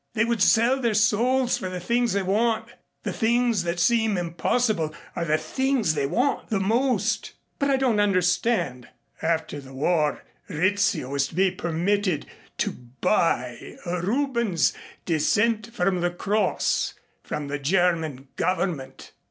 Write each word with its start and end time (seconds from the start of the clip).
They 0.15 0.25
would 0.25 0.41
sell 0.41 0.79
their 0.81 0.95
souls 0.95 1.59
for 1.59 1.69
the 1.69 1.79
things 1.79 2.13
they 2.13 2.23
want. 2.23 2.67
The 3.03 3.13
things 3.13 3.61
that 3.65 3.79
seem 3.79 4.17
impossible 4.17 4.95
are 5.15 5.25
the 5.25 5.37
things 5.37 5.93
they 5.93 6.07
want 6.07 6.49
the 6.49 6.59
most." 6.59 7.33
"But 7.59 7.69
I 7.69 7.75
don't 7.77 7.99
understand." 7.99 8.87
"After 9.21 9.59
the 9.59 9.73
war 9.75 10.23
Rizzio 10.49 11.13
is 11.13 11.27
to 11.27 11.35
be 11.35 11.51
permitted 11.51 12.25
to 12.57 12.71
'buy' 12.71 13.75
Rubens's 13.85 14.73
'Descent 15.05 15.71
from 15.71 16.01
the 16.01 16.09
Cross' 16.09 16.95
from 17.23 17.47
the 17.47 17.59
German 17.59 18.27
Government." 18.37 19.11